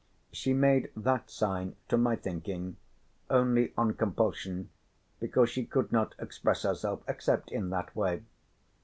She 0.31 0.51
made 0.51 0.89
that 0.95 1.29
sign 1.29 1.75
to 1.89 1.95
my 1.95 2.15
thinking 2.15 2.77
only 3.29 3.71
on 3.77 3.93
compulsion 3.93 4.71
because 5.19 5.51
she 5.51 5.63
could 5.63 5.91
not 5.91 6.15
express 6.17 6.63
herself 6.63 7.03
except 7.07 7.51
in 7.51 7.69
that 7.69 7.95
way. 7.95 8.23